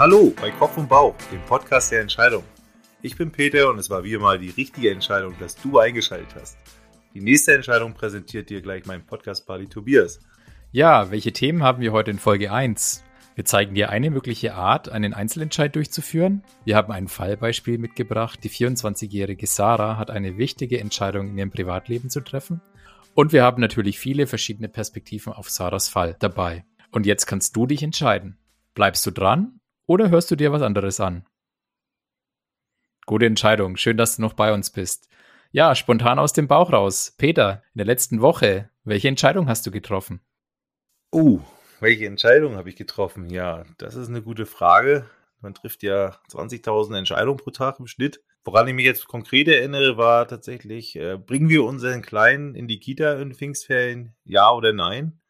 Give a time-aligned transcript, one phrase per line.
[0.00, 2.42] Hallo bei Kopf und Bauch, dem Podcast der Entscheidung.
[3.02, 6.56] Ich bin Peter und es war wie immer die richtige Entscheidung, dass du eingeschaltet hast.
[7.12, 10.20] Die nächste Entscheidung präsentiert dir gleich mein Podcast-Buddy Tobias.
[10.72, 13.04] Ja, welche Themen haben wir heute in Folge 1?
[13.34, 16.44] Wir zeigen dir eine mögliche Art, einen Einzelentscheid durchzuführen.
[16.64, 18.42] Wir haben ein Fallbeispiel mitgebracht.
[18.42, 22.62] Die 24-jährige Sarah hat eine wichtige Entscheidung in ihrem Privatleben zu treffen.
[23.12, 26.64] Und wir haben natürlich viele verschiedene Perspektiven auf Sarahs Fall dabei.
[26.90, 28.38] Und jetzt kannst du dich entscheiden.
[28.72, 29.59] Bleibst du dran
[29.90, 31.26] oder hörst du dir was anderes an?
[33.06, 33.76] Gute Entscheidung.
[33.76, 35.08] Schön, dass du noch bei uns bist.
[35.50, 37.12] Ja, spontan aus dem Bauch raus.
[37.18, 40.20] Peter, in der letzten Woche, welche Entscheidung hast du getroffen?
[41.10, 41.40] Oh,
[41.80, 43.30] welche Entscheidung habe ich getroffen?
[43.30, 45.10] Ja, das ist eine gute Frage.
[45.40, 48.22] Man trifft ja 20.000 Entscheidungen pro Tag im Schnitt.
[48.44, 52.78] Woran ich mich jetzt konkret erinnere, war tatsächlich, äh, bringen wir unseren Kleinen in die
[52.78, 54.14] Kita in Pfingstferien?
[54.22, 55.20] Ja oder nein?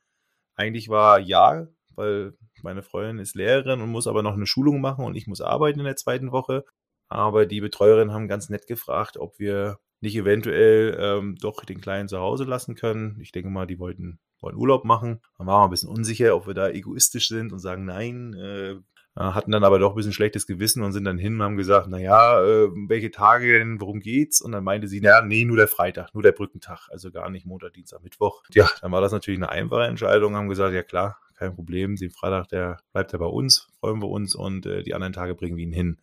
[0.54, 5.04] Eigentlich war ja, weil meine Freundin ist Lehrerin und muss aber noch eine Schulung machen
[5.04, 6.64] und ich muss arbeiten in der zweiten Woche.
[7.08, 12.08] Aber die Betreuerinnen haben ganz nett gefragt, ob wir nicht eventuell ähm, doch den Kleinen
[12.08, 13.18] zu Hause lassen können.
[13.20, 15.20] Ich denke mal, die wollten, wollten Urlaub machen.
[15.36, 18.34] Dann waren wir ein bisschen unsicher, ob wir da egoistisch sind und sagen nein.
[18.34, 18.76] Äh,
[19.16, 21.88] hatten dann aber doch ein bisschen schlechtes Gewissen und sind dann hin und haben gesagt,
[21.88, 24.40] naja, äh, welche Tage denn, worum geht's?
[24.40, 27.44] Und dann meinte sie, naja, nee, nur der Freitag, nur der Brückentag, also gar nicht
[27.44, 28.42] Montag, Dienstag, Mittwoch.
[28.52, 31.96] Ja, dann war das natürlich eine einfache Entscheidung, haben gesagt, ja klar, kein Problem.
[31.96, 35.34] Den Freitag, der bleibt ja bei uns, freuen wir uns und äh, die anderen Tage
[35.34, 36.00] bringen wir ihn hin.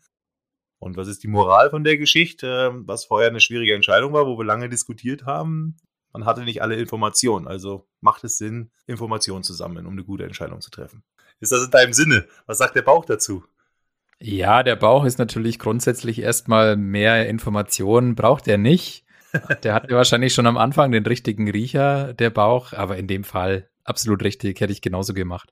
[0.79, 2.73] Und was ist die Moral von der Geschichte?
[2.85, 5.77] Was vorher eine schwierige Entscheidung war, wo wir lange diskutiert haben.
[6.13, 10.23] Man hatte nicht alle Informationen, also macht es Sinn, Informationen zu sammeln, um eine gute
[10.23, 11.03] Entscheidung zu treffen.
[11.39, 12.25] Ist das in deinem Sinne?
[12.45, 13.43] Was sagt der Bauch dazu?
[14.19, 19.05] Ja, der Bauch ist natürlich grundsätzlich erstmal mehr Informationen, braucht er nicht.
[19.63, 23.69] Der hatte wahrscheinlich schon am Anfang den richtigen Riecher, der Bauch, aber in dem Fall
[23.87, 25.51] absolut richtig, hätte ich genauso gemacht.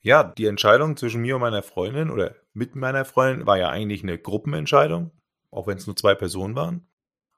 [0.00, 4.02] Ja, die Entscheidung zwischen mir und meiner Freundin oder mit meiner Freundin war ja eigentlich
[4.02, 5.10] eine Gruppenentscheidung,
[5.50, 6.86] auch wenn es nur zwei Personen waren.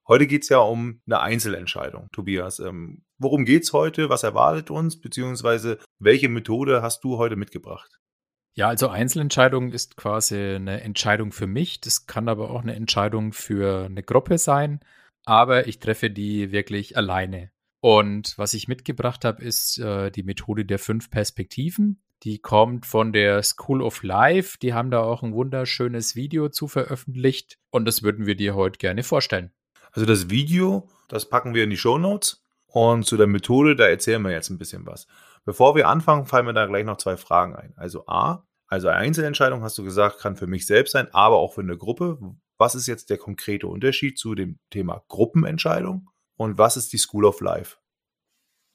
[0.06, 2.59] Heute geht es ja um eine Einzelentscheidung, Tobias.
[2.59, 4.09] Ähm, worum geht es heute?
[4.09, 5.00] Was erwartet uns?
[5.00, 8.00] Beziehungsweise welche Methode hast du heute mitgebracht?
[8.54, 11.81] Ja, also Einzelentscheidung ist quasi eine Entscheidung für mich.
[11.81, 14.81] Das kann aber auch eine Entscheidung für eine Gruppe sein.
[15.25, 17.53] Aber ich treffe die wirklich alleine.
[17.80, 22.02] Und was ich mitgebracht habe, ist äh, die Methode der fünf Perspektiven.
[22.22, 24.58] Die kommt von der School of Life.
[24.58, 27.58] Die haben da auch ein wunderschönes Video zu veröffentlicht.
[27.70, 29.50] Und das würden wir dir heute gerne vorstellen.
[29.92, 32.44] Also das Video, das packen wir in die Show Notes.
[32.66, 35.06] Und zu der Methode, da erzählen wir jetzt ein bisschen was.
[35.44, 37.72] Bevor wir anfangen, fallen mir da gleich noch zwei Fragen ein.
[37.76, 41.54] Also A, also eine Einzelentscheidung, hast du gesagt, kann für mich selbst sein, aber auch
[41.54, 42.18] für eine Gruppe.
[42.58, 46.09] Was ist jetzt der konkrete Unterschied zu dem Thema Gruppenentscheidung?
[46.41, 47.77] Und was ist die School of Life?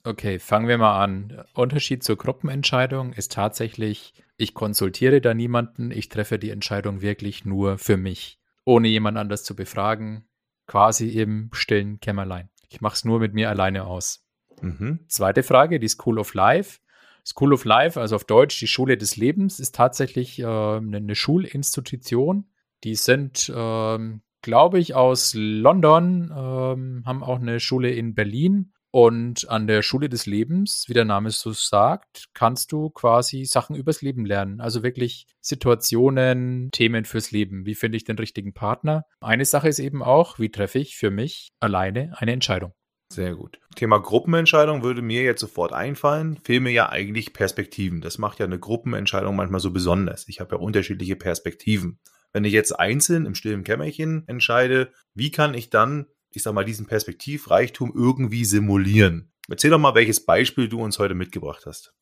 [0.04, 1.44] Okay, fangen wir mal an.
[1.56, 7.80] Unterschied zur Gruppenentscheidung ist tatsächlich, ich konsultiere da niemanden, ich treffe die Entscheidung wirklich nur
[7.80, 10.28] für mich, ohne jemand anders zu befragen,
[10.68, 12.50] quasi im stillen Kämmerlein.
[12.70, 14.24] Ich mache es nur mit mir alleine aus.
[14.62, 15.00] Mhm.
[15.08, 16.82] Zweite Frage, die School of Life.
[17.26, 22.46] School of Life, also auf Deutsch die Schule des Lebens, ist tatsächlich äh, eine Schulinstitution.
[22.84, 28.72] Die sind ähm, glaube ich, aus London, ähm, haben auch eine Schule in Berlin.
[28.92, 33.76] Und an der Schule des Lebens, wie der Name so sagt, kannst du quasi Sachen
[33.76, 34.62] übers Leben lernen.
[34.62, 37.66] Also wirklich Situationen, Themen fürs Leben.
[37.66, 39.04] Wie finde ich den richtigen Partner?
[39.20, 42.72] Eine Sache ist eben auch, wie treffe ich für mich alleine eine Entscheidung?
[43.12, 43.60] Sehr gut.
[43.76, 46.40] Thema Gruppenentscheidung würde mir jetzt sofort einfallen.
[46.48, 48.00] Mir ja eigentlich Perspektiven.
[48.00, 50.28] Das macht ja eine Gruppenentscheidung manchmal so besonders.
[50.28, 52.00] Ich habe ja unterschiedliche Perspektiven.
[52.36, 56.66] Wenn ich jetzt einzeln im stillen Kämmerchen entscheide, wie kann ich dann, ich sag mal,
[56.66, 59.32] diesen Perspektivreichtum irgendwie simulieren?
[59.48, 61.94] Erzähl doch mal, welches Beispiel du uns heute mitgebracht hast.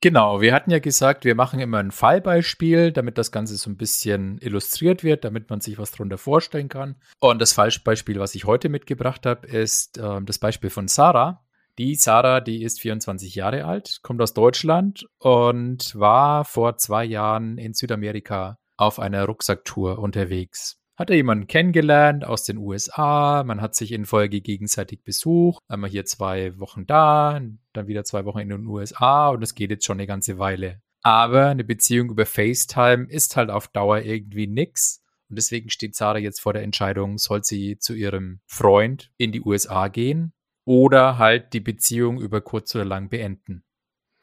[0.00, 3.76] Genau, wir hatten ja gesagt, wir machen immer ein Fallbeispiel, damit das Ganze so ein
[3.76, 6.96] bisschen illustriert wird, damit man sich was darunter vorstellen kann.
[7.20, 11.44] Und das Fallbeispiel, was ich heute mitgebracht habe, ist äh, das Beispiel von Sarah.
[11.76, 17.58] Die Sarah, die ist 24 Jahre alt, kommt aus Deutschland und war vor zwei Jahren
[17.58, 20.78] in Südamerika auf einer Rucksacktour unterwegs.
[20.96, 25.90] Hat er jemanden kennengelernt aus den USA, man hat sich in Folge gegenseitig besucht, einmal
[25.90, 27.40] hier zwei Wochen da,
[27.74, 30.80] dann wieder zwei Wochen in den USA und das geht jetzt schon eine ganze Weile.
[31.02, 35.04] Aber eine Beziehung über FaceTime ist halt auf Dauer irgendwie nix.
[35.28, 39.40] Und deswegen steht Sarah jetzt vor der Entscheidung, soll sie zu ihrem Freund in die
[39.40, 40.32] USA gehen
[40.64, 43.64] oder halt die Beziehung über kurz oder lang beenden.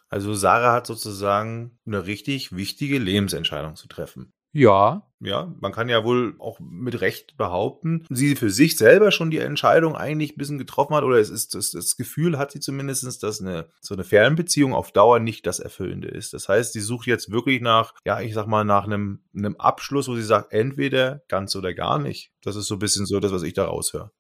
[0.10, 4.34] Also Sarah hat sozusagen eine richtig wichtige Lebensentscheidung zu treffen.
[4.54, 5.08] Ja.
[5.20, 9.38] Ja, man kann ja wohl auch mit Recht behaupten, sie für sich selber schon die
[9.38, 13.24] Entscheidung eigentlich ein bisschen getroffen hat, oder es ist das, das Gefühl hat sie zumindest,
[13.24, 16.34] dass eine so eine Fernbeziehung auf Dauer nicht das Erfüllende ist.
[16.34, 20.10] Das heißt, sie sucht jetzt wirklich nach, ja, ich sag mal, nach einem, einem Abschluss,
[20.10, 22.32] wo sie sagt, entweder ganz oder gar nicht.
[22.42, 24.12] Das ist so ein bisschen so das, was ich da raushöre.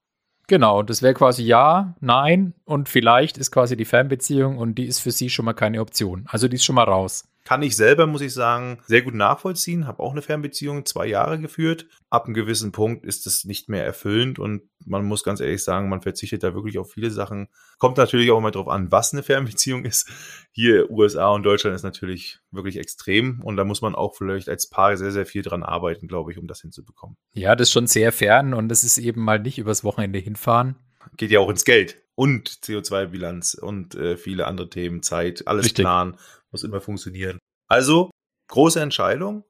[0.47, 5.00] Genau, das wäre quasi ja, nein und vielleicht ist quasi die Fernbeziehung und die ist
[5.00, 6.25] für sie schon mal keine Option.
[6.30, 7.25] Also die ist schon mal raus.
[7.44, 9.86] Kann ich selber, muss ich sagen, sehr gut nachvollziehen.
[9.86, 11.88] Habe auch eine Fernbeziehung zwei Jahre geführt.
[12.10, 15.90] Ab einem gewissen Punkt ist es nicht mehr erfüllend und man muss ganz ehrlich sagen,
[15.90, 17.50] man verzichtet da wirklich auf viele Sachen.
[17.80, 20.10] Kommt natürlich auch immer darauf an, was eine Fernbeziehung ist.
[20.51, 24.69] Hier USA und Deutschland ist natürlich wirklich extrem und da muss man auch vielleicht als
[24.69, 27.18] Paar sehr, sehr viel dran arbeiten, glaube ich, um das hinzubekommen.
[27.34, 30.75] Ja, das ist schon sehr fern und das ist eben mal nicht übers Wochenende hinfahren.
[31.18, 35.84] Geht ja auch ins Geld und CO2-Bilanz und äh, viele andere Themen, Zeit, alles Richtig.
[35.84, 36.16] planen
[36.53, 37.39] muss immer funktionieren.
[37.67, 38.11] Also,
[38.47, 39.44] große Entscheidung.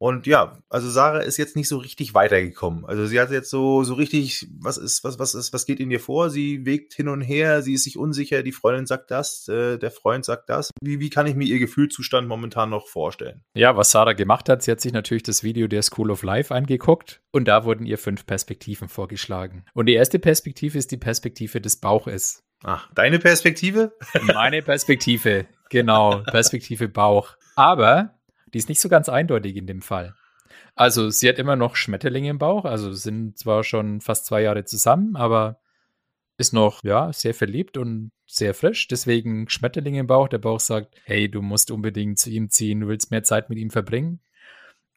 [0.00, 2.84] Und ja, also Sarah ist jetzt nicht so richtig weitergekommen.
[2.84, 5.90] Also sie hat jetzt so, so richtig, was ist, was, was ist, was geht in
[5.90, 6.30] ihr vor?
[6.30, 9.90] Sie wägt hin und her, sie ist sich unsicher, die Freundin sagt das, äh, der
[9.90, 10.70] Freund sagt das.
[10.80, 13.42] Wie, wie kann ich mir ihr Gefühlszustand momentan noch vorstellen?
[13.54, 16.54] Ja, was Sarah gemacht hat, sie hat sich natürlich das Video der School of Life
[16.54, 19.64] angeguckt und da wurden ihr fünf Perspektiven vorgeschlagen.
[19.74, 22.44] Und die erste Perspektive ist die Perspektive des Bauches.
[22.64, 23.92] Ach, deine Perspektive?
[24.22, 27.36] Meine Perspektive, genau, Perspektive Bauch.
[27.56, 28.14] Aber
[28.52, 30.14] die ist nicht so ganz eindeutig in dem Fall.
[30.74, 34.64] Also sie hat immer noch Schmetterlinge im Bauch, also sind zwar schon fast zwei Jahre
[34.64, 35.60] zusammen, aber
[36.36, 38.86] ist noch, ja, sehr verliebt und sehr frisch.
[38.86, 40.28] Deswegen Schmetterlinge im Bauch.
[40.28, 43.58] Der Bauch sagt, hey, du musst unbedingt zu ihm ziehen, du willst mehr Zeit mit
[43.58, 44.20] ihm verbringen.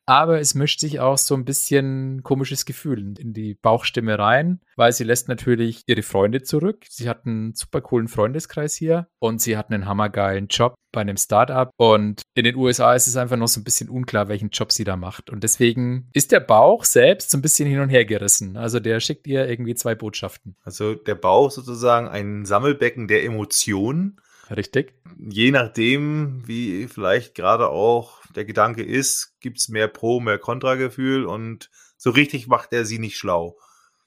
[0.06, 4.92] Aber es mischt sich auch so ein bisschen komisches Gefühl in die Bauchstimme rein, weil
[4.92, 6.86] sie lässt natürlich ihre Freunde zurück.
[6.90, 11.18] Sie hat einen super coolen Freundeskreis hier und sie hat einen hammergeilen Job bei einem
[11.18, 11.70] Startup.
[11.78, 14.84] Und in den USA ist es einfach noch so ein bisschen unklar, welchen Job sie
[14.84, 15.30] da macht.
[15.30, 18.58] Und deswegen ist der Bauch selbst so ein bisschen hin und her gerissen.
[18.58, 20.56] Also der schickt ihr irgendwie zwei Botschaften.
[20.64, 24.20] Also der Bauch sozusagen ein Sammelbecken der Emotionen.
[24.56, 24.94] Richtig.
[25.18, 31.70] Je nachdem, wie vielleicht gerade auch der Gedanke ist, gibt's mehr Pro, mehr Kontragefühl und
[31.98, 33.58] so richtig macht er sie nicht schlau.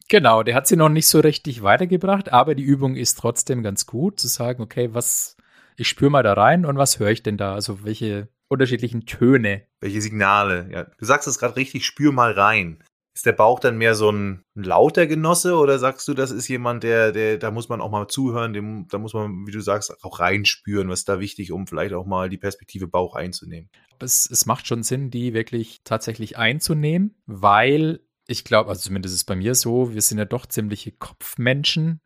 [0.08, 3.86] Genau, der hat sie noch nicht so richtig weitergebracht, aber die Übung ist trotzdem ganz
[3.86, 5.36] gut, zu sagen, okay, was,
[5.76, 7.54] ich spüre mal da rein und was höre ich denn da?
[7.54, 9.66] Also welche unterschiedlichen Töne.
[9.80, 10.68] Welche Signale?
[10.70, 12.84] Ja, du sagst es gerade richtig, spür mal rein.
[13.14, 16.82] Ist der Bauch dann mehr so ein, lauter Genosse oder sagst du, das ist jemand,
[16.82, 20.02] der, der, da muss man auch mal zuhören, dem, da muss man, wie du sagst,
[20.02, 23.70] auch reinspüren, was ist da wichtig, um vielleicht auch mal die Perspektive Bauch einzunehmen?
[24.00, 29.20] Es, es macht schon Sinn, die wirklich tatsächlich einzunehmen, weil ich glaube, also zumindest ist
[29.20, 32.00] es bei mir so, wir sind ja doch ziemliche Kopfmenschen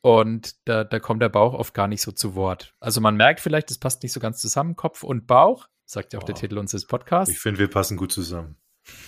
[0.00, 2.74] und da, da kommt der Bauch oft gar nicht so zu Wort.
[2.80, 6.18] Also man merkt vielleicht, es passt nicht so ganz zusammen, Kopf und Bauch, sagt ja
[6.18, 6.26] auch Oh.
[6.26, 7.32] der Titel unseres Podcasts.
[7.32, 8.56] Ich finde, wir passen gut zusammen.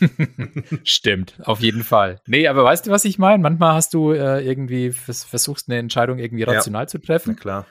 [0.85, 2.21] Stimmt, auf jeden Fall.
[2.27, 3.43] Nee, aber weißt du, was ich meine?
[3.43, 6.53] Manchmal hast du äh, irgendwie vers versuchst eine Entscheidung irgendwie Ja.
[6.53, 7.67] rational zu Na treffen klar.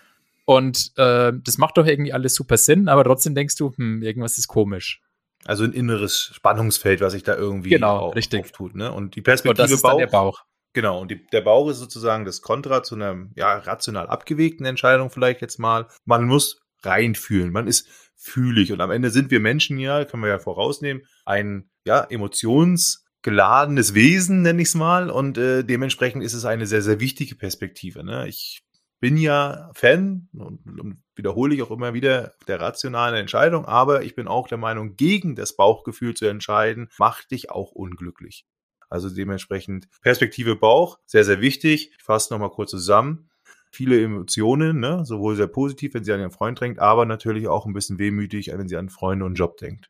[0.46, 4.38] und äh, das macht doch irgendwie alles super Sinn, aber trotzdem denkst du, hm, irgendwas
[4.38, 5.02] ist komisch.
[5.46, 8.42] Also ein inneres Spannungsfeld, was sich da irgendwie Genau, au- richtig.
[8.42, 8.76] auftut.
[8.76, 8.92] Ne?
[8.92, 10.44] Und die Und Perspektive das ist dann Bauch, der Bauch.
[10.74, 15.10] Genau, und die, der Bauch ist sozusagen das Kontra zu einer ja, rational abgewegten Entscheidung
[15.10, 15.88] vielleicht jetzt mal.
[16.06, 17.88] Man muss reinfühlen, man ist
[18.22, 23.96] fühlig und am Ende sind wir Menschen ja, können wir ja vorausnehmen, ein ja, emotionsgeladenes
[23.96, 28.04] Wesen, nenne ich es mal, und äh, dementsprechend ist es eine sehr, sehr wichtige Perspektive.
[28.04, 28.28] Ne?
[28.28, 28.62] Ich
[29.00, 34.14] bin ja Fan und, und wiederhole ich auch immer wieder der rationalen Entscheidung, aber ich
[34.14, 38.46] bin auch der Meinung, gegen das Bauchgefühl zu entscheiden, macht dich auch unglücklich.
[38.88, 41.92] Also dementsprechend Perspektive Bauch, sehr, sehr wichtig.
[41.98, 43.31] Ich fasse nochmal kurz zusammen.
[43.74, 45.06] Viele Emotionen, ne?
[45.06, 48.52] sowohl sehr positiv, wenn sie an ihren Freund denkt, aber natürlich auch ein bisschen wehmütig,
[48.54, 49.90] wenn sie an Freunde und Job denkt.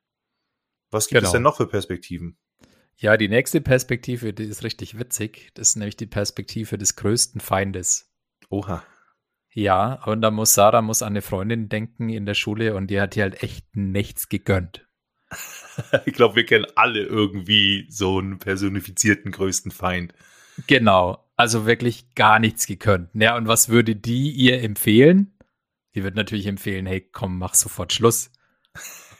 [0.92, 1.34] Was gibt es Genau.
[1.34, 2.38] denn noch für Perspektiven?
[2.98, 5.50] Ja, die nächste Perspektive, die ist richtig witzig.
[5.56, 8.14] Das ist nämlich die Perspektive des größten Feindes.
[8.50, 8.84] Oha.
[9.54, 13.02] Ja, und da muss Sarah muss an eine Freundin denken in der Schule und die
[13.02, 14.88] hat ihr halt echt nichts gegönnt.
[16.06, 20.14] Ich glaube, wir kennen alle irgendwie so einen personifizierten größten Feind.
[20.68, 23.10] Genau, also wirklich gar nichts gegönnt.
[23.14, 25.34] Ja, und was würde die ihr empfehlen?
[25.96, 28.32] Die wird natürlich empfehlen, hey, komm, mach sofort Schluss.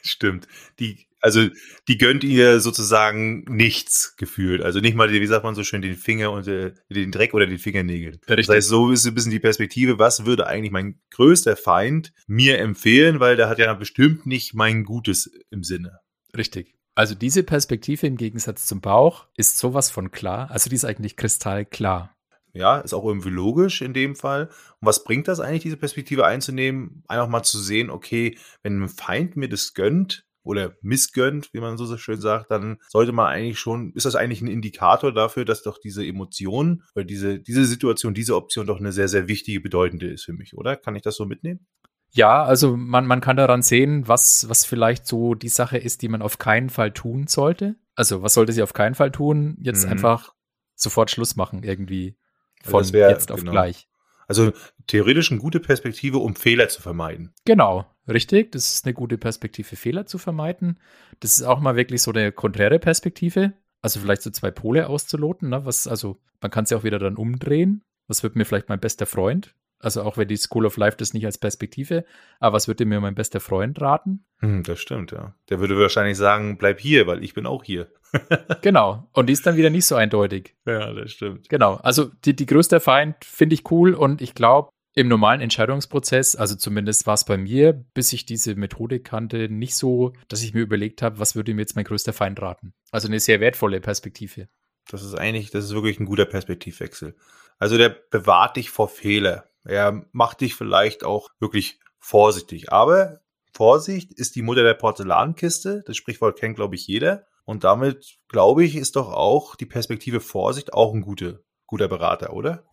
[0.04, 0.48] Stimmt.
[0.80, 1.48] Die, also,
[1.88, 4.62] die gönnt ihr sozusagen nichts gefühlt.
[4.62, 7.46] Also nicht mal, wie sagt man so schön, den Finger und äh, den Dreck oder
[7.46, 8.20] den Fingernägel.
[8.28, 8.48] Richtig.
[8.48, 12.60] Das heißt, so ist ein bisschen die Perspektive, was würde eigentlich mein größter Feind mir
[12.60, 16.00] empfehlen, weil der hat ja bestimmt nicht mein Gutes im Sinne.
[16.36, 16.74] Richtig.
[16.96, 20.52] Also diese Perspektive im Gegensatz zum Bauch ist sowas von klar.
[20.52, 22.16] Also die ist eigentlich kristallklar.
[22.54, 24.48] Ja, ist auch irgendwie logisch in dem Fall.
[24.48, 27.04] Und was bringt das eigentlich, diese Perspektive einzunehmen?
[27.08, 31.78] Einfach mal zu sehen, okay, wenn ein Feind mir das gönnt, oder missgönnt, wie man
[31.78, 35.64] so schön sagt, dann sollte man eigentlich schon, ist das eigentlich ein Indikator dafür, dass
[35.64, 40.08] doch diese Emotion oder diese, diese Situation, diese Option doch eine sehr, sehr wichtige, bedeutende
[40.08, 40.76] ist für mich, oder?
[40.76, 41.68] Kann ich das so mitnehmen?
[42.12, 46.10] Ja, also man, man kann daran sehen, was, was vielleicht so die Sache ist, die
[46.10, 47.76] man auf keinen Fall tun sollte.
[47.96, 49.58] Also, was sollte sie auf keinen Fall tun?
[49.62, 49.94] Jetzt mhm.
[49.94, 50.34] einfach
[50.76, 52.18] sofort Schluss machen, irgendwie.
[52.64, 53.52] Von also wär, jetzt auf genau.
[53.52, 53.88] gleich.
[54.28, 54.54] Also
[54.88, 57.34] theoretisch eine gute Perspektive, um Fehler zu vermeiden.
[57.44, 58.52] Genau, richtig.
[58.54, 60.80] Das ist eine gute Perspektive, Fehler zu vermeiden.
[61.20, 63.54] Das ist auch mal wirklich so eine konträre Perspektive.
[63.82, 65.50] Also vielleicht so zwei Pole auszuloten.
[65.50, 65.66] Ne?
[65.66, 67.84] Was, also man kann es ja auch wieder dann umdrehen.
[68.08, 69.54] Was wird mir vielleicht mein bester Freund?
[69.82, 72.06] Also auch wenn die School of Life das nicht als Perspektive,
[72.40, 74.26] aber was würde mir mein bester Freund raten?
[74.40, 75.36] Hm, das stimmt, ja.
[75.50, 77.88] Der würde wahrscheinlich sagen, bleib hier, weil ich bin auch hier.
[78.62, 79.10] genau.
[79.14, 80.56] Und die ist dann wieder nicht so eindeutig.
[80.66, 81.50] Ja, das stimmt.
[81.50, 81.76] Genau.
[81.76, 86.56] Also die, die größte Feind finde ich cool und ich glaube, im normalen Entscheidungsprozess, also
[86.56, 90.62] zumindest war es bei mir, bis ich diese Methode kannte, nicht so, dass ich mir
[90.62, 92.74] überlegt habe, was würde mir jetzt mein größter Feind raten.
[92.92, 94.50] Also eine sehr wertvolle Perspektive.
[94.90, 97.16] Das ist eigentlich, das ist wirklich ein guter Perspektivwechsel.
[97.58, 99.46] Also der bewahrt dich vor Fehler.
[99.64, 102.72] Er macht dich vielleicht auch wirklich vorsichtig.
[102.72, 103.22] Aber
[103.54, 105.84] Vorsicht ist die Mutter der Porzellankiste.
[105.86, 107.28] Das Sprichwort kennt, glaube ich, jeder.
[107.46, 112.34] Und damit, glaube ich, ist doch auch die Perspektive Vorsicht auch ein gute, guter Berater,
[112.34, 112.66] oder?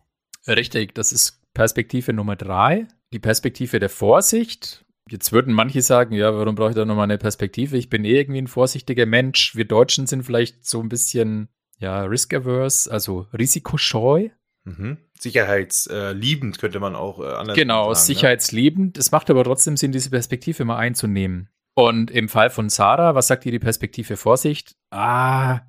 [0.47, 2.87] Richtig, das ist Perspektive Nummer drei.
[3.11, 4.85] Die Perspektive der Vorsicht.
[5.09, 7.77] Jetzt würden manche sagen, ja, warum brauche ich da nochmal eine Perspektive?
[7.77, 9.55] Ich bin eh irgendwie ein vorsichtiger Mensch.
[9.55, 14.29] Wir Deutschen sind vielleicht so ein bisschen, ja, risk-averse, also risikoscheu.
[14.77, 14.97] Mhm.
[15.19, 17.93] Sicherheitsliebend könnte man auch äh, anders genau, sagen.
[17.93, 18.95] Genau, sicherheitsliebend.
[18.95, 18.99] Ne?
[18.99, 21.49] Es macht aber trotzdem Sinn, diese Perspektive mal einzunehmen.
[21.73, 24.75] Und im Fall von Sarah, was sagt ihr die Perspektive Vorsicht?
[24.91, 25.61] Ah,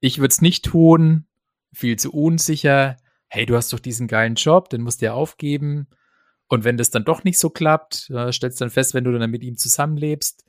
[0.00, 1.26] ich würde es nicht tun,
[1.72, 2.96] viel zu unsicher.
[3.28, 5.88] Hey, du hast doch diesen geilen Job, den musst du ja aufgeben.
[6.48, 9.30] Und wenn das dann doch nicht so klappt, äh, stellst dann fest, wenn du dann
[9.30, 10.44] mit ihm zusammenlebst,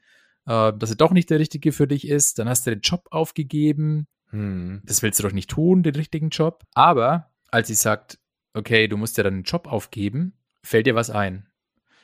[0.47, 3.07] äh, dass er doch nicht der Richtige für dich ist, dann hast du den Job
[3.11, 4.07] aufgegeben.
[4.29, 4.81] Hm.
[4.83, 6.63] Das willst du doch nicht tun, den richtigen Job.
[6.73, 8.17] Aber als sie sagt,
[8.53, 11.47] okay, du musst ja deinen Job aufgeben, fällt dir was ein.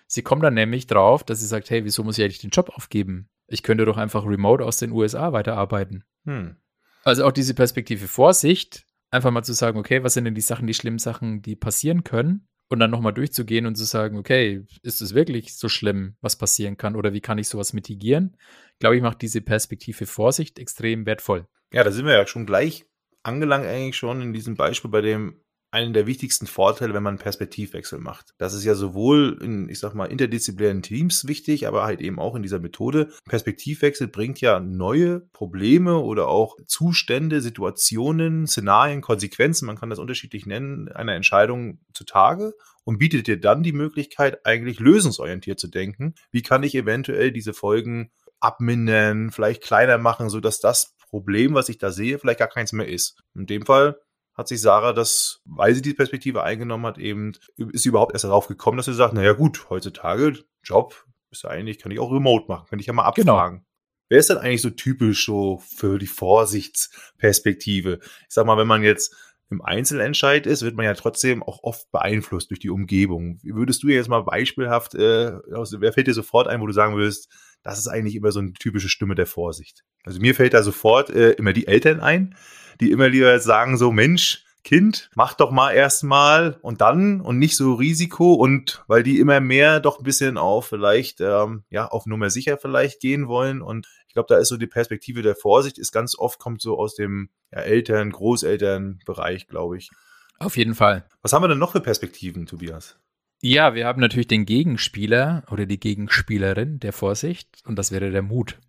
[0.06, 2.70] Sie kommt dann nämlich drauf, dass sie sagt, hey, wieso muss ich eigentlich den Job
[2.70, 3.30] aufgeben?
[3.48, 6.04] Ich könnte doch einfach remote aus den USA weiterarbeiten.
[6.26, 6.58] Hm.
[7.04, 10.68] Also auch diese Perspektive Vorsicht, einfach mal zu sagen, okay, was sind denn die Sachen,
[10.68, 12.48] die schlimmen Sachen, die passieren können?
[12.70, 16.76] Und dann nochmal durchzugehen und zu sagen, okay, ist es wirklich so schlimm, was passieren
[16.76, 16.98] kann?
[16.98, 18.36] Oder wie kann ich sowas mitigieren?
[18.80, 21.48] Glaube, ich mache diese Perspektive Vorsicht extrem wertvoll.
[21.72, 22.86] Ja, da sind wir ja schon gleich
[23.28, 27.22] angelangt eigentlich schon in diesem Beispiel bei dem einen der wichtigsten Vorteile, wenn man einen
[27.22, 28.34] Perspektivwechsel macht.
[28.38, 32.36] Das ist ja sowohl in, ich sag mal, interdisziplinären Teams wichtig, aber halt eben auch
[32.36, 33.12] in dieser Methode.
[33.26, 40.46] Perspektivwechsel bringt ja neue Probleme oder auch Zustände, Situationen, Szenarien, Konsequenzen, man kann das unterschiedlich
[40.46, 42.54] nennen, einer Entscheidung zutage
[42.86, 46.16] und bietet dir dann die Möglichkeit, eigentlich lösungsorientiert zu denken.
[46.32, 51.78] Wie kann ich eventuell diese Folgen abmindern, vielleicht kleiner machen, sodass das Problem, was ich
[51.78, 53.18] da sehe, vielleicht gar keins mehr ist.
[53.36, 54.00] In dem Fall
[54.34, 58.26] hat sich Sarah das, weil sie die Perspektive eingenommen hat, eben, ist sie überhaupt erst
[58.26, 62.12] darauf gekommen, dass sie sagt, naja gut, heutzutage Job ist ja eigentlich, kann ich auch
[62.12, 63.34] remote machen, kann ich ja mal genau.
[63.34, 63.58] abfragen.
[63.60, 63.68] Genau.
[64.10, 68.00] Wer ist denn eigentlich so typisch so für die Vorsichtsperspektive?
[68.02, 69.14] Ich sag mal, wenn man jetzt
[69.50, 73.40] im Einzelentscheid ist, wird man ja trotzdem auch oft beeinflusst durch die Umgebung.
[73.44, 77.30] Würdest du jetzt mal beispielhaft, äh, wer fällt dir sofort ein, wo du sagen würdest,
[77.64, 79.84] das ist eigentlich immer so eine typische Stimme der Vorsicht?
[80.04, 82.36] Also mir fällt da sofort äh, immer die Eltern ein,
[82.82, 87.56] die immer lieber sagen so, Mensch, Kind, mach doch mal erstmal und dann und nicht
[87.56, 92.06] so Risiko und weil die immer mehr doch ein bisschen auf vielleicht, ähm, ja, auf
[92.06, 95.78] Nummer sicher vielleicht gehen wollen und ich glaube, da ist so die Perspektive der Vorsicht,
[95.78, 99.90] ist ganz oft, kommt so aus dem ja, Eltern-, Großelternbereich, glaube ich.
[100.38, 101.08] Auf jeden Fall.
[101.22, 103.00] Was haben wir denn noch für Perspektiven, Tobias?
[103.42, 108.22] Ja, wir haben natürlich den Gegenspieler oder die Gegenspielerin der Vorsicht und das wäre der
[108.22, 108.60] Mut.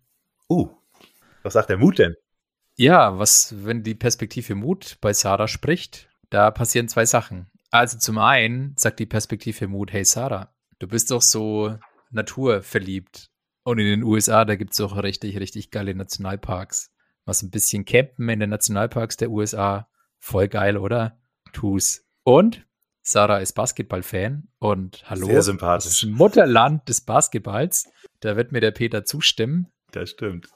[0.47, 0.69] Oh,
[1.43, 2.15] was sagt der Mut denn?
[2.79, 7.47] Ja, was, wenn die Perspektive Mut bei Sarah spricht, da passieren zwei Sachen.
[7.71, 11.77] Also zum einen sagt die Perspektive Mut, hey Sarah, du bist doch so
[12.09, 13.31] naturverliebt.
[13.63, 16.93] Und in den USA, da gibt es auch richtig, richtig geile Nationalparks.
[17.25, 19.89] Was ein bisschen campen in den Nationalparks der USA.
[20.17, 21.19] Voll geil, oder?
[21.51, 22.05] Tu's.
[22.23, 22.65] Und
[23.01, 25.25] Sarah ist Basketballfan und hallo.
[25.25, 25.99] Sehr sympathisch.
[25.99, 27.89] Das Mutterland des Basketballs.
[28.21, 29.67] Da wird mir der Peter zustimmen.
[29.91, 30.47] Das stimmt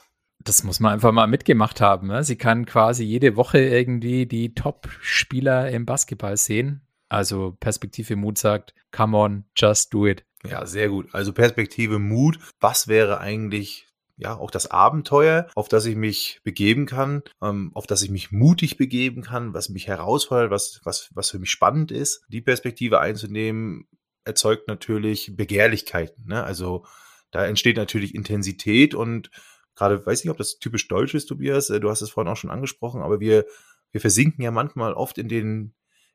[0.43, 2.07] das muss man einfach mal mitgemacht haben.
[2.07, 2.23] Ne?
[2.23, 6.81] Sie kann quasi jede Woche irgendwie die Top-Spieler im Basketball sehen.
[7.09, 10.25] Also Perspektive Mut sagt, come on, just do it.
[10.45, 11.13] Ja, sehr gut.
[11.13, 12.39] Also Perspektive Mut.
[12.59, 17.87] Was wäre eigentlich ja auch das Abenteuer, auf das ich mich begeben kann, ähm, auf
[17.87, 21.91] das ich mich mutig begeben kann, was mich herausfordert, was, was, was für mich spannend
[21.91, 22.23] ist.
[22.27, 23.87] Die Perspektive einzunehmen,
[24.25, 26.25] erzeugt natürlich Begehrlichkeiten.
[26.27, 26.43] Ne?
[26.43, 26.85] Also
[27.31, 29.29] da entsteht natürlich Intensität und
[29.75, 32.37] gerade, weiß nicht, ob das typisch deutsch ist, Tobias, äh, du hast es vorhin auch
[32.37, 33.45] schon angesprochen, aber wir,
[33.91, 35.73] wir versinken ja manchmal oft in den,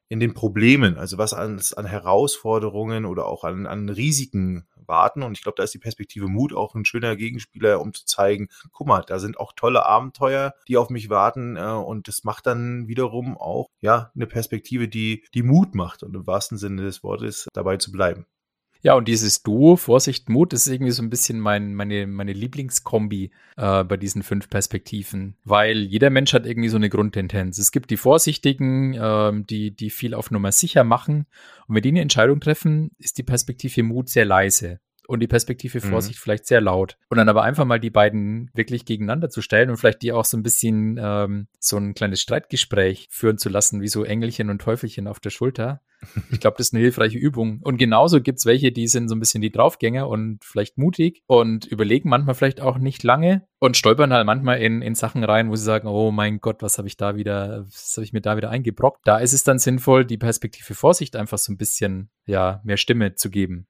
[0.09, 5.23] in den Problemen, also was an, an Herausforderungen oder auch an, an Risiken warten.
[5.23, 8.49] Und ich glaube, da ist die Perspektive Mut auch ein schöner Gegenspieler, um zu zeigen,
[8.73, 11.57] guck mal, da sind auch tolle Abenteuer, die auf mich warten.
[11.57, 16.17] Äh, und das macht dann wiederum auch ja eine Perspektive, die, die Mut macht und
[16.17, 18.27] im wahrsten Sinne des Wortes dabei zu bleiben.
[18.81, 23.33] Ja, und dieses Duo, Vorsicht, Mut, ist irgendwie so ein bisschen mein, meine, meine Lieblingskombi
[23.57, 27.59] äh, bei diesen fünf Perspektiven, weil jeder Mensch hat irgendwie so eine Grundtendenz.
[27.59, 31.27] Es gibt die Vorsichtigen, äh, die, die viel auf Nummer sicher machen.
[31.67, 35.81] Und wenn die eine Entscheidung treffen, ist die Perspektive Mut sehr leise und die Perspektive.
[35.81, 36.23] Vorsicht mhm.
[36.23, 36.97] vielleicht sehr laut.
[37.09, 40.25] Und dann aber einfach mal die beiden wirklich gegeneinander zu stellen und vielleicht die auch
[40.25, 44.61] so ein bisschen ähm, so ein kleines Streitgespräch führen zu lassen, wie so Engelchen und
[44.61, 45.81] Teufelchen auf der Schulter.
[46.31, 47.61] Ich glaube, das ist eine hilfreiche Übung.
[47.63, 51.65] Und genauso gibt's welche, die sind so ein bisschen die Draufgänger und vielleicht mutig und
[51.67, 55.57] überlegen manchmal vielleicht auch nicht lange und stolpern halt manchmal in, in Sachen rein, wo
[55.57, 58.37] sie sagen, oh mein Gott, was habe ich da wieder, was habe ich mir da
[58.37, 59.01] wieder eingebrockt?
[59.05, 63.15] Da ist es dann sinnvoll, die Perspektive Vorsicht einfach so ein bisschen, ja, mehr Stimme
[63.15, 63.67] zu geben.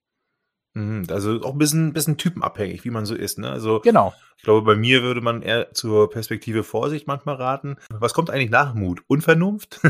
[0.74, 3.38] Mhm, also auch ein bisschen, bisschen typenabhängig, wie man so ist.
[3.38, 3.50] Ne?
[3.50, 4.14] Also genau.
[4.38, 7.76] Ich glaube, bei mir würde man eher zur Perspektive Vorsicht manchmal raten.
[7.90, 9.02] Was kommt eigentlich nach Mut?
[9.08, 9.80] Unvernunft?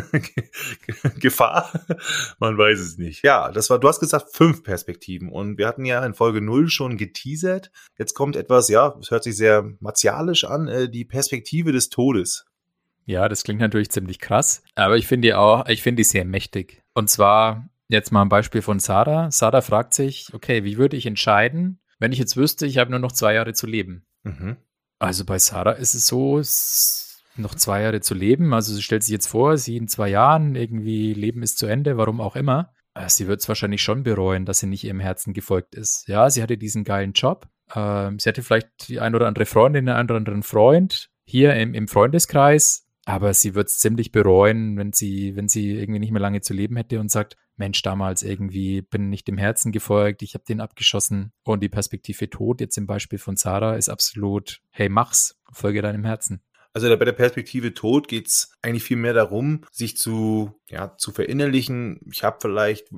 [1.21, 1.71] Gefahr?
[2.39, 3.23] man weiß es nicht.
[3.23, 5.29] Ja, das war, du hast gesagt, fünf Perspektiven.
[5.29, 7.71] Und wir hatten ja in Folge null schon geteasert.
[7.99, 12.47] Jetzt kommt etwas, ja, es hört sich sehr martialisch an, äh, die Perspektive des Todes.
[13.05, 16.25] Ja, das klingt natürlich ziemlich krass, aber ich finde die auch, ich finde die sehr
[16.25, 16.83] mächtig.
[16.95, 19.31] Und zwar Jetzt mal ein Beispiel von Sarah.
[19.31, 23.01] Sarah fragt sich, okay, wie würde ich entscheiden, wenn ich jetzt wüsste, ich habe nur
[23.01, 24.07] noch zwei Jahre zu leben?
[24.23, 24.57] Mhm.
[24.99, 26.43] Also bei Sarah ist es so,
[27.39, 28.53] noch zwei Jahre zu leben.
[28.53, 31.97] Also sie stellt sich jetzt vor, sie in zwei Jahren irgendwie Leben ist zu Ende,
[31.97, 32.75] warum auch immer.
[32.95, 36.07] Äh, sie wird es wahrscheinlich schon bereuen, dass sie nicht ihrem Herzen gefolgt ist.
[36.09, 37.49] Ja, sie hatte diesen geilen Job.
[37.75, 41.55] Ähm, sie hatte vielleicht die ein oder andere Freundin, den einen oder anderen Freund hier
[41.55, 42.87] im, im Freundeskreis.
[43.05, 46.53] Aber sie wird es ziemlich bereuen, wenn sie, wenn sie irgendwie nicht mehr lange zu
[46.53, 50.61] leben hätte und sagt, Mensch, damals irgendwie bin nicht dem Herzen gefolgt, ich habe den
[50.61, 51.33] abgeschossen.
[51.45, 56.05] Und die Perspektive Tod, jetzt im Beispiel von Sarah, ist absolut, hey, mach's, folge deinem
[56.05, 56.43] Herzen.
[56.75, 62.01] Also bei der Perspektive Tod geht's eigentlich viel mehr darum, sich zu, ja, zu verinnerlichen.
[62.13, 62.89] Ich habe vielleicht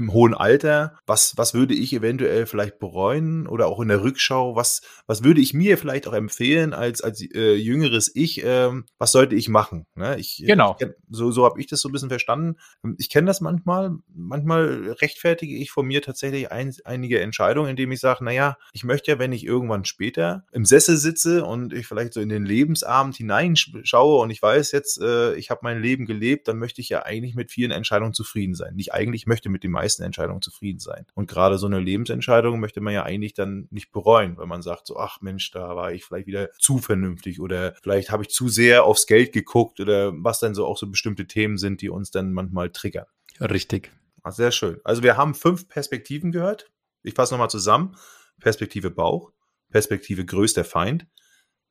[0.00, 4.56] im hohen Alter, was, was würde ich eventuell vielleicht bereuen oder auch in der Rückschau,
[4.56, 9.12] was, was würde ich mir vielleicht auch empfehlen als, als äh, jüngeres Ich, äh, was
[9.12, 9.86] sollte ich machen?
[9.94, 10.18] Ne?
[10.18, 10.76] Ich, genau.
[10.80, 12.56] Ich, so so habe ich das so ein bisschen verstanden.
[12.98, 18.00] Ich kenne das manchmal, manchmal rechtfertige ich von mir tatsächlich ein, einige Entscheidungen, indem ich
[18.00, 22.14] sage, naja, ich möchte ja, wenn ich irgendwann später im Sessel sitze und ich vielleicht
[22.14, 26.48] so in den Lebensabend hineinschaue und ich weiß jetzt, äh, ich habe mein Leben gelebt,
[26.48, 28.74] dann möchte ich ja eigentlich mit vielen Entscheidungen zufrieden sein.
[28.74, 31.06] Nicht eigentlich, ich möchte mit den meisten meisten Entscheidungen zufrieden sein.
[31.14, 34.86] Und gerade so eine Lebensentscheidung möchte man ja eigentlich dann nicht bereuen, weil man sagt
[34.86, 38.48] so, ach Mensch, da war ich vielleicht wieder zu vernünftig oder vielleicht habe ich zu
[38.48, 42.10] sehr aufs Geld geguckt oder was dann so auch so bestimmte Themen sind, die uns
[42.12, 43.06] dann manchmal triggern.
[43.40, 43.90] Richtig.
[44.22, 44.80] Ach, sehr schön.
[44.84, 46.70] Also wir haben fünf Perspektiven gehört.
[47.02, 47.96] Ich fasse nochmal zusammen.
[48.38, 49.32] Perspektive Bauch,
[49.70, 51.06] Perspektive größter Feind,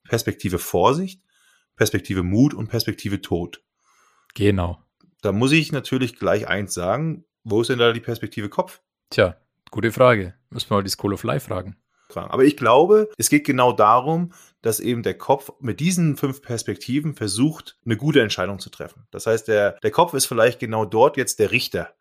[0.03, 1.21] Perspektive Vorsicht,
[1.75, 3.63] Perspektive Mut und Perspektive Tod.
[4.35, 4.83] Genau.
[5.21, 7.25] Da muss ich natürlich gleich eins sagen.
[7.49, 8.81] Wo ist denn da die Perspektive Kopf?
[9.09, 9.35] Tja,
[9.71, 10.35] gute Frage.
[10.51, 11.75] Müssen wir mal die School of Life fragen.
[12.15, 17.13] Aber ich glaube, es geht genau darum, dass eben der Kopf mit diesen fünf Perspektiven
[17.13, 19.07] versucht, eine gute Entscheidung zu treffen.
[19.11, 21.93] Das heißt, der, der Kopf ist vielleicht genau dort jetzt der Richter.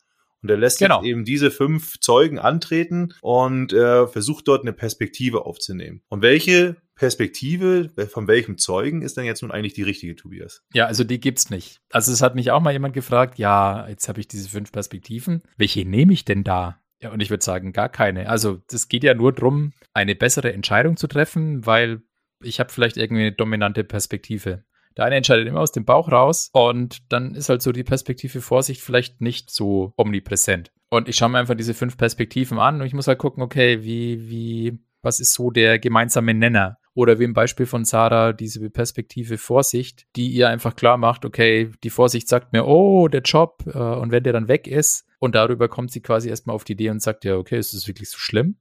[0.43, 1.03] Und er lässt genau.
[1.03, 6.03] eben diese fünf Zeugen antreten und äh, versucht dort eine Perspektive aufzunehmen.
[6.09, 10.63] Und welche Perspektive von welchem Zeugen ist denn jetzt nun eigentlich die richtige, Tobias?
[10.75, 11.81] Ja, also die gibt's nicht.
[11.91, 15.43] Also es hat mich auch mal jemand gefragt, ja, jetzt habe ich diese fünf Perspektiven.
[15.57, 16.81] Welche nehme ich denn da?
[17.01, 18.29] Ja, und ich würde sagen, gar keine.
[18.29, 22.03] Also das geht ja nur darum, eine bessere Entscheidung zu treffen, weil
[22.43, 24.65] ich habe vielleicht irgendwie eine dominante Perspektive.
[24.97, 28.41] Der eine entscheidet immer aus dem Bauch raus und dann ist halt so die Perspektive
[28.41, 30.73] Vorsicht vielleicht nicht so omnipräsent.
[30.91, 33.85] Und ich schaue mir einfach diese fünf Perspektiven an und ich muss halt gucken, okay,
[33.85, 36.79] wie, wie, was ist so der gemeinsame Nenner?
[36.99, 41.71] Oder wie im Beispiel von Sarah, diese Perspektive Vorsicht, die ihr einfach klar macht, okay,
[41.85, 45.37] die Vorsicht sagt mir, oh, der Job, äh, und wenn der dann weg ist, und
[45.37, 48.11] darüber kommt sie quasi erstmal auf die Idee und sagt, ja, okay, ist das wirklich
[48.11, 48.57] so schlimm?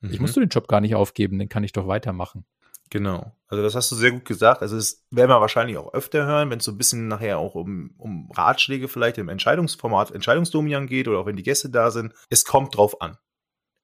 [0.00, 0.10] Mhm.
[0.10, 2.46] Ich muss den Job gar nicht aufgeben, den kann ich doch weitermachen.
[2.88, 3.36] Genau.
[3.48, 4.62] Also das hast du sehr gut gesagt.
[4.62, 7.54] Also das werden wir wahrscheinlich auch öfter hören, wenn es so ein bisschen nachher auch
[7.54, 12.14] um, um Ratschläge vielleicht im Entscheidungsformat, Entscheidungsdomian geht oder auch wenn die Gäste da sind.
[12.30, 13.18] Es kommt drauf an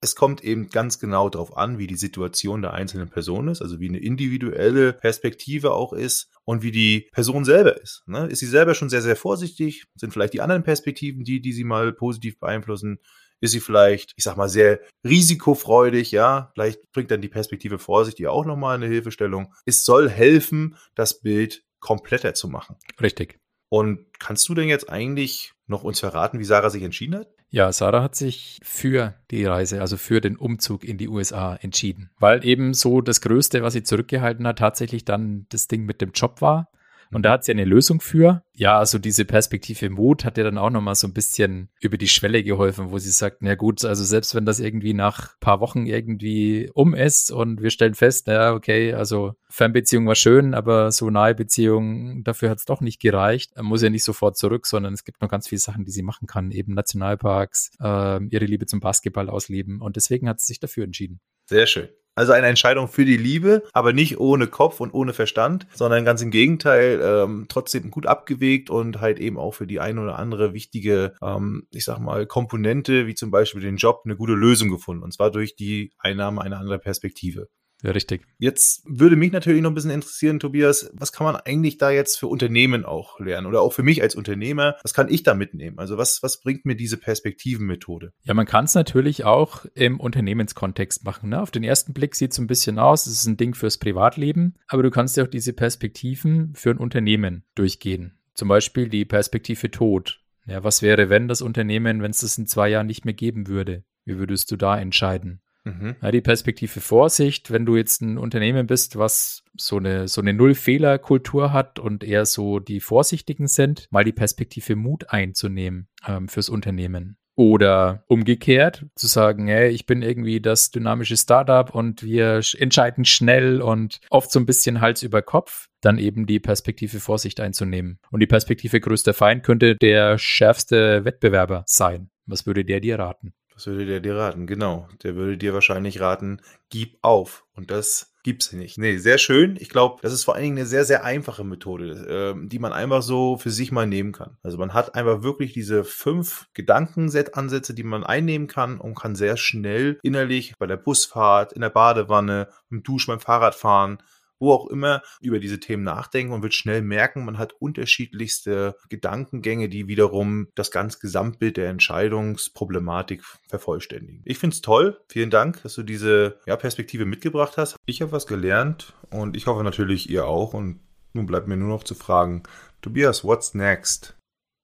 [0.01, 3.81] es kommt eben ganz genau darauf an, wie die Situation der einzelnen Person ist, also
[3.81, 8.03] wie eine individuelle Perspektive auch ist und wie die Person selber ist.
[8.07, 8.27] Ne?
[8.27, 9.87] Ist sie selber schon sehr, sehr vorsichtig?
[9.97, 13.01] Sind vielleicht die anderen Perspektiven die, die sie mal positiv beeinflussen?
[13.41, 16.51] Ist sie vielleicht, ich sag mal, sehr risikofreudig, ja?
[16.55, 19.55] Vielleicht bringt dann die Perspektive Vorsicht ja auch nochmal eine Hilfestellung.
[19.65, 22.77] Es soll helfen, das Bild kompletter zu machen.
[23.01, 23.39] Richtig.
[23.69, 27.29] Und kannst du denn jetzt eigentlich noch uns verraten, wie Sarah sich entschieden hat?
[27.51, 32.11] Ja, Sarah hat sich für die Reise, also für den Umzug in die USA entschieden,
[32.19, 36.13] weil eben so das Größte, was sie zurückgehalten hat, tatsächlich dann das Ding mit dem
[36.13, 36.69] Job war.
[37.13, 38.43] Und da hat sie eine Lösung für.
[38.53, 42.09] Ja, also diese Perspektive Mut hat ihr dann auch nochmal so ein bisschen über die
[42.09, 45.87] Schwelle geholfen, wo sie sagt, na gut, also selbst wenn das irgendwie nach paar Wochen
[45.87, 51.09] irgendwie um ist und wir stellen fest, na okay, also Fernbeziehung war schön, aber so
[51.09, 53.53] nahe Beziehung, dafür hat es doch nicht gereicht.
[53.55, 56.03] Er muss ja nicht sofort zurück, sondern es gibt noch ganz viele Sachen, die sie
[56.03, 59.81] machen kann, eben Nationalparks, äh, ihre Liebe zum Basketball ausleben.
[59.81, 61.21] Und deswegen hat sie sich dafür entschieden.
[61.47, 61.89] Sehr schön.
[62.19, 66.21] Also eine Entscheidung für die Liebe, aber nicht ohne Kopf und ohne Verstand, sondern ganz
[66.21, 70.53] im Gegenteil, ähm, trotzdem gut abgewegt und halt eben auch für die eine oder andere
[70.53, 75.05] wichtige, ähm, ich sag mal, Komponente, wie zum Beispiel den Job, eine gute Lösung gefunden.
[75.05, 77.47] Und zwar durch die Einnahme einer anderen Perspektive.
[77.83, 78.23] Ja, richtig.
[78.39, 82.19] Jetzt würde mich natürlich noch ein bisschen interessieren, Tobias, was kann man eigentlich da jetzt
[82.19, 85.79] für Unternehmen auch lernen oder auch für mich als Unternehmer, was kann ich da mitnehmen?
[85.79, 88.13] Also was, was bringt mir diese Perspektivenmethode?
[88.25, 91.31] Ja, man kann es natürlich auch im Unternehmenskontext machen.
[91.31, 91.41] Ne?
[91.41, 93.79] Auf den ersten Blick sieht es so ein bisschen aus, es ist ein Ding fürs
[93.79, 98.19] Privatleben, aber du kannst ja auch diese Perspektiven für ein Unternehmen durchgehen.
[98.35, 100.21] Zum Beispiel die Perspektive Tod.
[100.47, 103.47] Ja, was wäre, wenn das Unternehmen, wenn es das in zwei Jahren nicht mehr geben
[103.47, 103.85] würde?
[104.05, 105.43] Wie würdest du da entscheiden?
[105.69, 105.97] Mhm.
[106.01, 110.33] Ja, die Perspektive Vorsicht, wenn du jetzt ein Unternehmen bist, was so eine, so eine
[110.33, 116.49] Null-Fehler-Kultur hat und eher so die Vorsichtigen sind, mal die Perspektive Mut einzunehmen ähm, fürs
[116.49, 117.19] Unternehmen.
[117.35, 123.63] Oder umgekehrt zu sagen, hey, ich bin irgendwie das dynamische Startup und wir entscheiden schnell
[123.63, 128.01] und oft so ein bisschen Hals über Kopf, dann eben die Perspektive Vorsicht einzunehmen.
[128.11, 132.11] Und die Perspektive größter Feind könnte der schärfste Wettbewerber sein.
[132.27, 133.35] Was würde der dir raten?
[133.59, 134.47] Was würde der dir raten?
[134.47, 134.87] Genau.
[135.03, 136.41] Der würde dir wahrscheinlich raten,
[136.71, 137.45] gib auf.
[137.57, 138.79] Und das gibt's nicht.
[138.79, 139.57] Nee, sehr schön.
[139.59, 142.73] Ich glaube, das ist vor allen Dingen eine sehr, sehr einfache Methode, äh, die man
[142.73, 144.37] einfach so für sich mal nehmen kann.
[144.45, 149.37] Also man hat einfach wirklich diese fünf Gedankenset-Ansätze, die man einnehmen kann und kann sehr
[149.37, 153.99] schnell innerlich bei der Busfahrt, in der Badewanne, im Duschen, beim Fahrradfahren
[154.39, 159.69] wo auch immer über diese Themen nachdenken und wird schnell merken, man hat unterschiedlichste Gedankengänge,
[159.69, 164.23] die wiederum das ganze Gesamtbild der Entscheidungsproblematik vervollständigen.
[164.25, 165.01] Ich finde es toll.
[165.09, 167.77] Vielen Dank, dass du diese ja, Perspektive mitgebracht hast.
[167.87, 170.55] Ich habe was gelernt und ich hoffe natürlich ihr auch.
[170.55, 170.81] Und
[171.13, 172.43] nun bleibt mir nur noch zu fragen,
[172.81, 174.18] Tobias, what's next?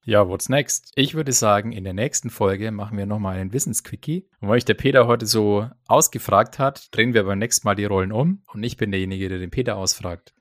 [0.06, 0.92] Ja, what's next?
[0.96, 4.28] Ich würde sagen, in der nächsten Folge machen wir nochmal einen Wissensquickie.
[4.38, 7.86] Und weil ich der Peter heute so ausgefragt hat, drehen wir beim nächsten Mal die
[7.86, 10.33] Rollen um und ich bin derjenige, der den Peter ausfragt.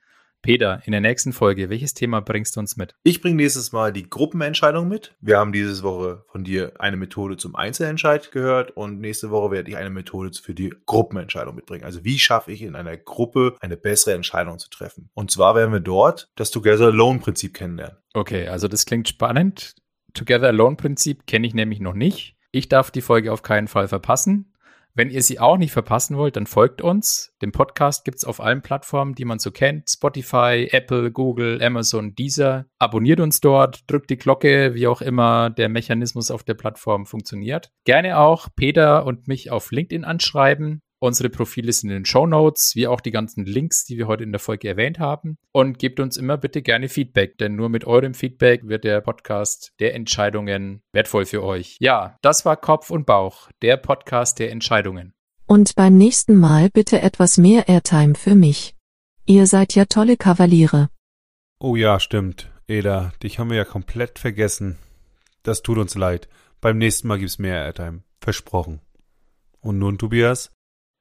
[0.43, 2.95] Peter, in der nächsten Folge, welches Thema bringst du uns mit?
[3.03, 5.15] Ich bringe nächstes Mal die Gruppenentscheidung mit.
[5.21, 9.71] Wir haben diese Woche von dir eine Methode zum Einzelentscheid gehört und nächste Woche werde
[9.71, 11.85] ich eine Methode für die Gruppenentscheidung mitbringen.
[11.85, 15.09] Also wie schaffe ich in einer Gruppe eine bessere Entscheidung zu treffen?
[15.13, 17.97] Und zwar werden wir dort das Together Alone Prinzip kennenlernen.
[18.13, 19.75] Okay, also das klingt spannend.
[20.13, 22.35] Together Alone Prinzip kenne ich nämlich noch nicht.
[22.51, 24.52] Ich darf die Folge auf keinen Fall verpassen.
[24.95, 27.33] Wenn ihr sie auch nicht verpassen wollt, dann folgt uns.
[27.41, 29.89] Den Podcast gibt es auf allen Plattformen, die man so kennt.
[29.89, 32.67] Spotify, Apple, Google, Amazon, Deezer.
[32.77, 37.71] Abonniert uns dort, drückt die Glocke, wie auch immer der Mechanismus auf der Plattform funktioniert.
[37.85, 40.82] Gerne auch Peter und mich auf LinkedIn anschreiben.
[41.03, 44.23] Unsere Profile sind in den Show Notes, wie auch die ganzen Links, die wir heute
[44.23, 45.37] in der Folge erwähnt haben.
[45.51, 49.73] Und gebt uns immer bitte gerne Feedback, denn nur mit eurem Feedback wird der Podcast
[49.81, 51.75] der Entscheidungen wertvoll für euch.
[51.81, 55.11] Ja, das war Kopf und Bauch, der Podcast der Entscheidungen.
[55.45, 58.73] Und beim nächsten Mal bitte etwas mehr Airtime für mich.
[59.25, 60.87] Ihr seid ja tolle Kavaliere.
[61.59, 62.49] Oh ja, stimmt.
[62.65, 64.77] Eda, dich haben wir ja komplett vergessen.
[65.43, 66.29] Das tut uns leid.
[66.61, 68.03] Beim nächsten Mal gibt's mehr Airtime.
[68.21, 68.79] Versprochen.
[69.59, 70.49] Und nun, Tobias?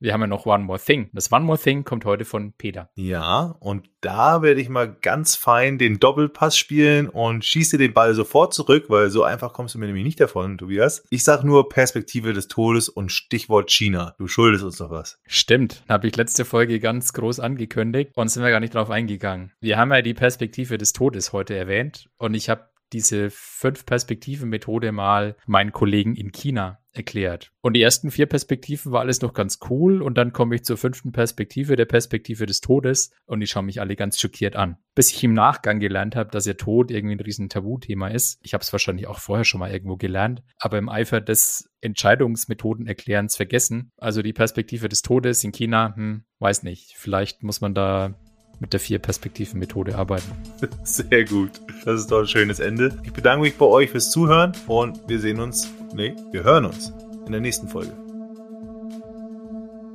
[0.03, 1.11] Wir haben ja noch One More Thing.
[1.12, 2.91] Das One More Thing kommt heute von Peter.
[2.97, 8.12] Ja, und da werde ich mal ganz fein den Doppelpass spielen und schieße den Ball
[8.15, 11.05] sofort zurück, weil so einfach kommst du mir nämlich nicht davon, Tobias.
[11.11, 14.17] Ich sag nur Perspektive des Todes und Stichwort China.
[14.19, 15.21] Du schuldest uns noch was.
[15.29, 15.85] Stimmt.
[15.88, 19.53] Habe ich letzte Folge ganz groß angekündigt und sind wir gar nicht drauf eingegangen.
[19.61, 25.37] Wir haben ja die Perspektive des Todes heute erwähnt und ich habe diese Fünf-Perspektiven-Methode mal
[25.46, 27.52] meinen Kollegen in China erklärt.
[27.62, 30.76] Und die ersten vier Perspektiven war alles noch ganz cool und dann komme ich zur
[30.76, 34.76] fünften Perspektive, der Perspektive des Todes und die schauen mich alle ganz schockiert an.
[34.94, 38.38] Bis ich im Nachgang gelernt habe, dass der Tod irgendwie ein riesen Tabuthema ist.
[38.42, 43.37] Ich habe es wahrscheinlich auch vorher schon mal irgendwo gelernt, aber im Eifer des Entscheidungsmethodenerklärens
[43.37, 43.90] vergessen.
[43.96, 46.94] Also die Perspektive des Todes in China, hm, weiß nicht.
[46.96, 48.18] Vielleicht muss man da
[48.62, 50.33] mit der Vier-Perspektiven-Methode arbeiten.
[50.85, 51.51] Sehr gut.
[51.85, 52.96] Das ist doch ein schönes Ende.
[53.03, 56.92] Ich bedanke mich bei euch fürs Zuhören und wir sehen uns, nee, wir hören uns
[57.27, 57.92] in der nächsten Folge.